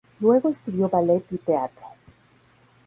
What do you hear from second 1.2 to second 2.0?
y teatro.